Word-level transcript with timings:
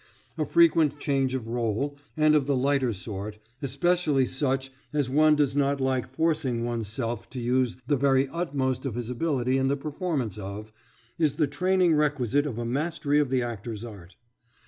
A 0.35 0.47
frequent 0.47 0.99
change 0.99 1.35
of 1.35 1.47
role, 1.47 1.95
and 2.17 2.33
of 2.33 2.47
the 2.47 2.55
lighter 2.55 2.91
sort 2.91 3.37
especially 3.61 4.25
such 4.25 4.71
as 4.91 5.11
one 5.11 5.35
does 5.35 5.55
not 5.55 5.79
like 5.79 6.09
forcing 6.09 6.63
one's 6.65 6.87
self 6.87 7.29
to 7.29 7.39
use 7.39 7.77
the 7.85 7.97
very 7.97 8.27
utmost 8.29 8.83
of 8.87 8.95
his 8.95 9.11
ability 9.11 9.59
in 9.59 9.67
the 9.67 9.77
performance 9.77 10.39
of 10.39 10.71
is 11.19 11.35
the 11.35 11.45
training 11.45 11.93
requisite 11.93 12.45
for 12.45 12.61
a 12.61 12.65
mastery 12.65 13.19
of 13.19 13.29
the 13.29 13.43
actor's 13.43 13.85
art. 13.85 14.15